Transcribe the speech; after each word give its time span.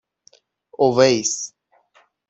اویس 0.79 1.33